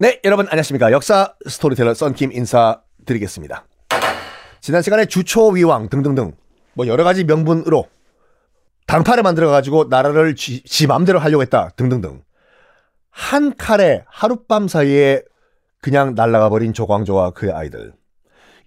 [0.00, 0.92] 네, 여러분 안녕하십니까.
[0.92, 3.66] 역사 스토리텔러 썬킴 인사드리겠습니다.
[4.60, 6.32] 지난 시간에 주초위왕 등등등
[6.74, 7.88] 뭐 여러 가지 명분으로
[8.86, 12.22] 당파를 만들어 가지고 나라를 지, 지 맘대로 하려고 했다 등등등
[13.10, 15.22] 한 칼에 하룻밤 사이에
[15.80, 17.92] 그냥 날아가 버린 조광조와 그의 아이들.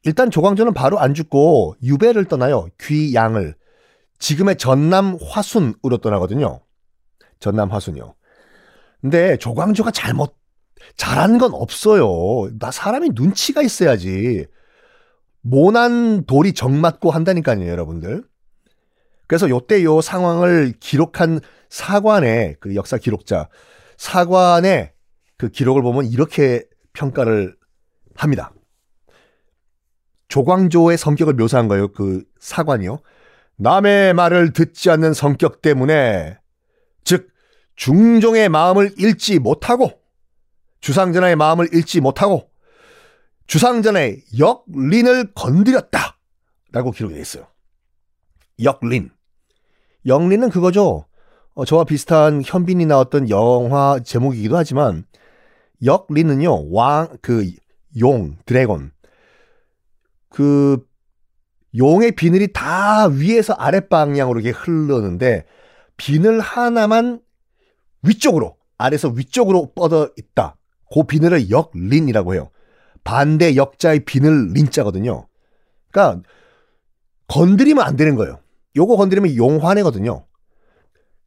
[0.03, 2.67] 일단 조광조는 바로 안 죽고 유배를 떠나요.
[2.81, 3.55] 귀양을
[4.19, 6.59] 지금의 전남 화순으로 떠나거든요.
[7.41, 8.15] 전남 화순이요.
[9.01, 10.37] 근데 조광조가 잘못
[10.95, 12.49] 잘한 건 없어요.
[12.57, 14.45] 나 사람이 눈치가 있어야지.
[15.41, 18.23] 모난 돌이 정맞고 한다니까요, 여러분들.
[19.27, 23.49] 그래서 요때 요 상황을 기록한 사관의 그 역사 기록자,
[23.97, 24.93] 사관의
[25.37, 27.55] 그 기록을 보면 이렇게 평가를
[28.15, 28.51] 합니다.
[30.27, 32.99] 조광조의 성격을 묘사한 거예요, 그 사관이요.
[33.57, 36.37] 남의 말을 듣지 않는 성격 때문에,
[37.03, 37.30] 즉,
[37.81, 39.91] 중종의 마음을 잃지 못하고,
[40.81, 42.47] 주상전하의 마음을 잃지 못하고
[43.47, 46.17] 주상전의 역린을 건드렸다.
[46.71, 47.47] 라고 기록이 되어 있어요.
[48.63, 49.09] 역린.
[50.05, 51.05] 역린은 그거죠.
[51.55, 55.05] 어, 저와 비슷한 현빈이 나왔던 영화 제목이기도 하지만
[55.83, 56.71] 역린은요.
[56.71, 57.51] 왕, 그
[57.99, 58.91] 용, 드래곤.
[60.29, 60.85] 그
[61.75, 65.45] 용의 비늘이 다 위에서 아랫방향으로 이렇게 흐르는데
[65.97, 67.21] 비늘 하나만
[68.03, 70.57] 위쪽으로 아래서 위쪽으로 뻗어 있다.
[70.93, 72.49] 그 비늘을 역린이라고 해요.
[73.03, 75.27] 반대 역자의 비늘 린자거든요.
[75.91, 76.27] 그러니까
[77.27, 78.39] 건드리면 안 되는 거예요.
[78.75, 80.25] 요거 건드리면 용환이거든요.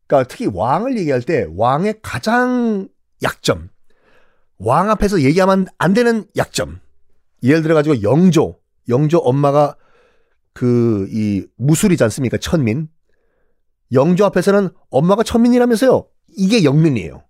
[0.06, 2.88] 그러니까 특히 왕을 얘기할 때 왕의 가장
[3.22, 3.70] 약점,
[4.58, 6.80] 왕 앞에서 얘기하면 안 되는 약점.
[7.42, 8.58] 예를 들어 가지고 영조,
[8.88, 9.76] 영조 엄마가
[10.52, 12.38] 그 이 무술이지 않습니까?
[12.38, 12.88] 천민.
[13.92, 16.06] 영조 앞에서는 엄마가 천민이라면서요.
[16.36, 17.22] 이게 영민이에요.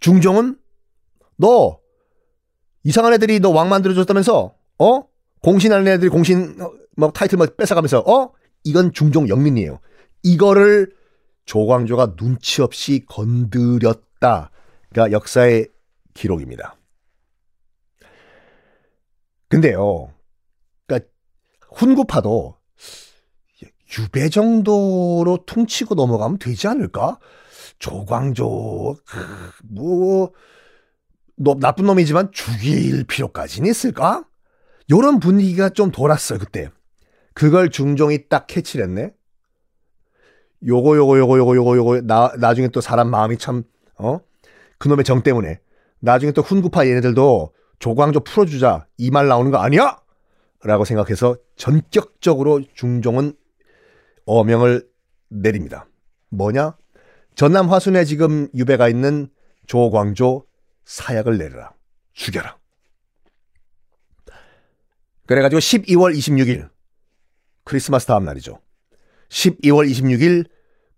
[0.00, 0.58] 중종은
[1.36, 1.78] 너
[2.84, 5.02] 이상한 애들이 너 왕 만들어줬다면서 어
[5.42, 6.56] 공신하는 애들이 공신
[6.96, 8.32] 뭐 타이틀 막 뺏어가면서 어
[8.64, 9.80] 이건 중종 영민이에요.
[10.22, 10.92] 이거를
[11.46, 14.48] 조광조가 눈치 없이 건드렸다가
[15.12, 15.68] 역사의
[16.14, 16.76] 기록입니다.
[19.48, 20.12] 근데요,
[20.86, 21.08] 그러니까
[21.74, 22.56] 훈구파도
[23.98, 27.18] 유배 정도로 퉁치고 넘어가면 되지 않을까?
[27.78, 28.96] 조광조
[29.64, 30.32] 뭐
[31.36, 34.24] 너, 나쁜 놈이지만 죽일 필요까지는 있을까?
[34.90, 36.70] 요런 분위기가 좀 돌았어요, 그때.
[37.32, 39.12] 그걸 중종이 딱 캐치를 했네.
[40.66, 43.64] 요거, 요거, 요거, 요거, 요거, 요거, 나, 나중에 또 사람 마음이 참,
[43.98, 44.20] 어?
[44.78, 45.60] 그놈의 정 때문에.
[46.00, 48.86] 나중에 또 훈구파 얘네들도 조광조 풀어주자.
[48.98, 49.98] 이 말 나오는 거 아니야?
[50.62, 53.34] 라고 생각해서 전격적으로 중종은
[54.26, 54.86] 어명을
[55.28, 55.86] 내립니다.
[56.30, 56.76] 뭐냐?
[57.34, 59.28] 전남 화순에 지금 유배가 있는
[59.66, 60.46] 조광조
[60.84, 61.72] 사약을 내려라.
[62.12, 62.56] 죽여라.
[65.26, 66.68] 그래가지고 12월 26일
[67.64, 68.60] 크리스마스 다음 날이죠.
[69.30, 70.48] 12월 26일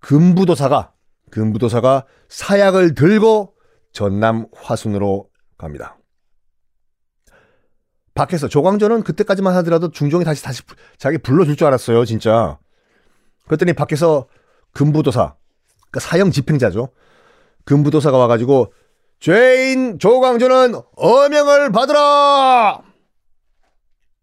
[0.01, 0.93] 금부도사가
[1.31, 3.55] 금부도사가 사약을 들고
[3.93, 5.97] 전남 화순으로 갑니다.
[8.15, 10.63] 밖에서 조광조는 그때까지만 하더라도 중종이 다시 다시
[10.99, 12.59] 자기 불러줄 줄 알았어요, 진짜.
[13.47, 14.27] 그랬더니 밖에서
[14.73, 15.37] 금부도사,
[15.97, 16.91] 그러니까 사형 집행자죠.
[17.65, 18.73] 금부도사가 와가지고
[19.19, 22.83] 죄인 조광조는 어명을 받으라!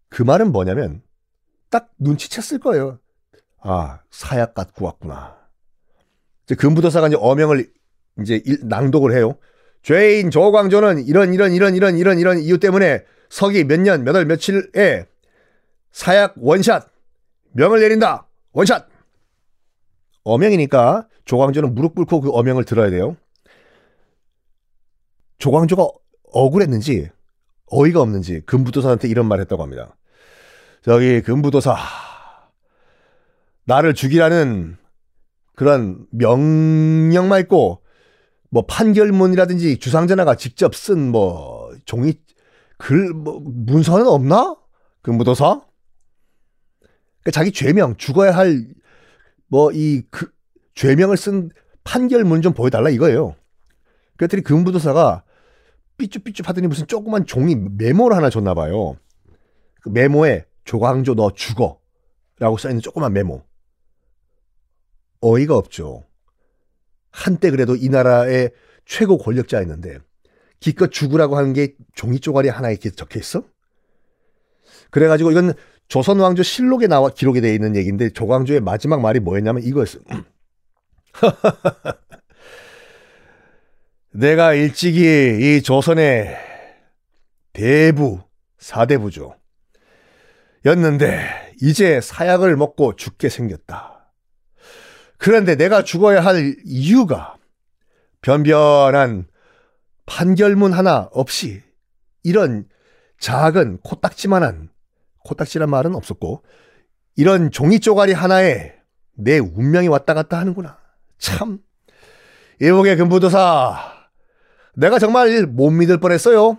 [0.08, 1.02] 그 말은 뭐냐면
[1.70, 3.00] 딱 눈치챘을 거예요.
[3.60, 5.36] 아, 사약 갖고 왔구나.
[6.44, 7.68] 이제 금부도사가 이제 어명을
[8.20, 9.36] 이제 낭독을 해요.
[9.82, 14.24] 죄인 조광조는 이런 이런 이런 이런 이런 이런 이유 때문에 서기 몇 년 몇 월
[14.26, 15.06] 며칠에
[15.90, 16.88] 사약 원샷
[17.52, 18.26] 명을 내린다.
[18.52, 18.93] 원샷.
[20.24, 23.16] 어명이니까 조광조는 무릎 꿇고 그 어명을 들어야 돼요.
[25.38, 25.86] 조광조가
[26.32, 27.10] 억울했는지
[27.66, 29.96] 어이가 없는지 금부도사한테 이런 말 했다고 합니다.
[30.82, 31.76] 저기 금부도사
[33.64, 34.76] 나를 죽이라는
[35.54, 37.82] 그런 명령만 있고
[38.50, 42.14] 뭐 판결문이라든지 주상전하가 직접 쓴 뭐 종이
[42.78, 44.56] 글 뭐 문서는 없나?
[45.02, 45.60] 금부도사?
[47.20, 48.66] 그러니까 자기 죄명 죽어야 할
[49.54, 50.32] 뭐이 그
[50.74, 51.48] 죄명을 쓴
[51.84, 53.36] 판결문 좀 보여달라 이거예요.
[54.16, 55.22] 그랬더니 금부도사가
[55.96, 58.96] 삐쭈삐쭈 하더니 무슨 조그만 종이 메모를 하나 줬나 봐요.
[59.80, 61.78] 그 메모에 조광조 너 죽어
[62.40, 63.44] 라고 써있는 조그만 메모.
[65.20, 66.04] 어이가 없죠.
[67.12, 68.50] 한때 그래도 이 나라의
[68.84, 69.98] 최고 권력자였는데
[70.58, 73.44] 기껏 죽으라고 하는 게 종이 쪼가리 하나 이렇게 적혀 있어?
[74.90, 75.54] 그래가지고 이건
[75.94, 80.00] 조선 왕조 실록에 나와 기록이 되어 있는 얘기인데 조광조의 마지막 말이 뭐였냐면 이거였어.
[84.10, 86.36] 내가 일찍이 이 조선의
[87.52, 88.20] 대부,
[88.58, 89.36] 사대부죠.
[90.64, 94.10] 였는데, 이제 사약을 먹고 죽게 생겼다.
[95.16, 97.36] 그런데 내가 죽어야 할 이유가
[98.20, 99.28] 변변한
[100.06, 101.62] 판결문 하나 없이
[102.24, 102.66] 이런
[103.20, 104.73] 작은 코딱지만한,
[105.24, 106.42] 코딱지란 말은 없었고,
[107.16, 108.74] 이런 종이 쪼가리 하나에
[109.16, 110.78] 내 운명이 왔다 갔다 하는구나.
[111.18, 111.58] 참.
[112.60, 113.76] 이복의 금부도사.
[114.76, 116.58] 내가 정말 못 믿을 뻔했어요.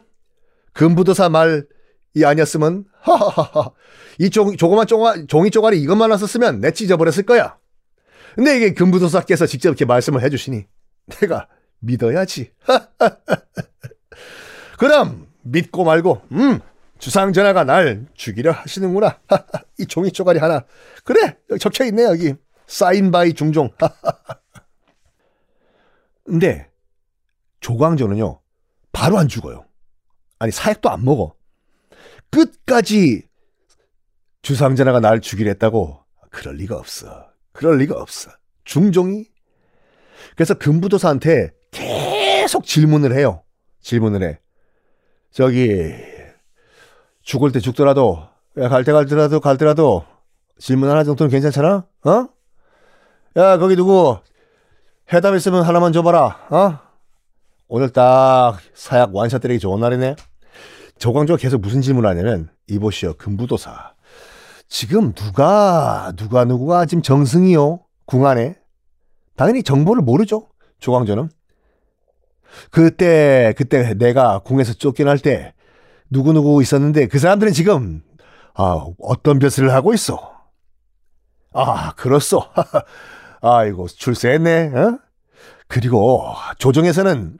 [0.73, 1.63] 금부도사 말이
[2.23, 3.71] 아니었으면 하하하하
[4.19, 7.57] 이 조, 조그만 쪼가, 종이 쪼가리 이것만 왔었으면 내 찢어버렸을 거야.
[8.35, 10.65] 근데 이게 금부도사께서 직접 이렇게 말씀을 해주시니
[11.07, 11.47] 내가
[11.79, 12.51] 믿어야지.
[14.77, 16.59] 그럼 믿고 말고 음
[17.00, 19.19] 주상전하가 날 죽이려 하시는구나.
[19.80, 20.65] 이 종이 쪼가리 하나
[21.03, 22.33] 그래 여기 적혀 있네 여기
[22.68, 23.69] sign by 중종.
[26.24, 26.69] 근데
[27.59, 28.42] 조광조는요
[28.92, 29.65] 바로 안 죽어요.
[30.39, 31.36] 아니 사약도 안 먹어.
[32.31, 33.27] 끝까지
[34.41, 36.00] 주상전하가 날 죽이려 했다고
[36.31, 37.30] 그럴 리가 없어.
[37.51, 38.31] 그럴 리가 없어.
[38.63, 39.30] 중종이
[40.36, 43.44] 그래서 금부도사한테 계속 질문을 해요.
[43.81, 44.39] 질문을 해.
[45.31, 45.94] 저기
[47.25, 48.24] 죽을 때 죽더라도
[48.56, 50.06] 갈때 갈더라도 갈더라도
[50.60, 51.86] 질문 하나 정도는 괜찮잖아?
[52.06, 52.27] 어?
[53.36, 54.19] 야 거기 누구
[55.12, 56.48] 해답 있으면 하나만 줘봐라.
[56.50, 56.80] 어?
[57.68, 60.16] 오늘 딱 사약 완샷 때리기 좋은 날이네.
[61.00, 63.94] 조광조가 계속 무슨 질문을 하냐면 이보시오 금부도사
[64.69, 68.56] 지금 누가 누가 누구가 지금 정승이요 궁 안에
[69.36, 70.48] 당연히 정보를 모르죠
[70.80, 71.30] 조광조는
[72.72, 75.54] 그때 그때 내가 궁에서 쫓겨날 때
[76.15, 78.01] 누구 누구 있었는데 그 사람들은 지금
[78.53, 80.31] 아 어떤 벼슬을 하고 있어?
[81.51, 82.41] 아 그렇소.
[83.41, 85.00] 아이고 출세했네 어?
[85.67, 87.38] 그리고 조정에서는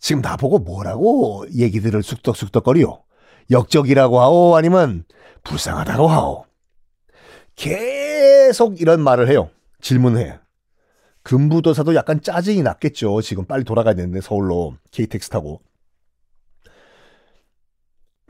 [0.00, 3.02] 지금 나보고 뭐라고 얘기들을 쑥덕쑥덕거리요
[3.50, 4.54] 역적이라고 하오?
[4.54, 5.04] 아니면
[5.42, 6.44] 불쌍하다고 하오?
[7.56, 9.48] 계속 이런 말을 해요.
[9.80, 10.38] 질문해.
[11.22, 13.22] 금부도사도 약간 짜증이 났겠죠.
[13.22, 15.62] 지금 빨리 돌아가야 되는데 서울로 KTX 타고.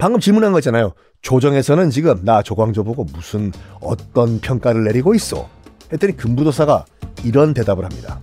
[0.00, 0.94] 방금 질문한 거 있잖아요.
[1.20, 3.52] 조정에서는 지금 나 조광조 보고 무슨
[3.82, 5.46] 어떤 평가를 내리고 있어.
[5.92, 6.86] 했더니 금부도사가
[7.22, 8.18] 이런 대답을 합니다.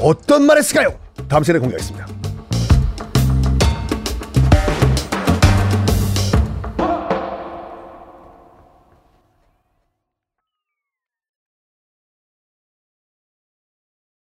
[0.00, 0.98] 어떤 말 했을까요?
[1.28, 2.17] 다음 시간에 공개하겠습니다.